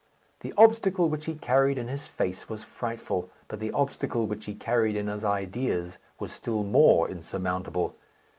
The 0.39 0.51
obstacle 0.57 1.09
which 1.09 1.25
he 1.25 1.35
carried 1.35 1.77
in 1.77 1.87
his 1.87 2.07
face 2.07 2.49
was 2.49 2.63
frightful; 2.63 3.29
but 3.47 3.59
the 3.59 3.71
obstacle 3.71 4.25
which 4.25 4.45
he 4.45 4.55
carried 4.55 4.95
in 4.95 5.05
his 5.05 5.23
ideas 5.23 5.99
was 6.19 6.31
still 6.31 6.63
more 6.63 7.07
insurmountable. 7.07 7.93